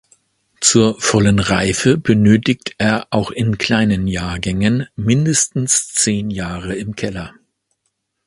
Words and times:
Zur 0.61 0.99
vollen 0.99 1.37
Reife 1.37 1.95
benötigt 1.95 2.73
er 2.79 3.05
auch 3.11 3.29
in 3.29 3.59
kleinen 3.59 4.07
Jahrgängen 4.07 4.87
mindestens 4.95 5.89
zehn 5.93 6.31
Jahre 6.31 6.73
im 6.75 6.95
Keller. 6.95 7.35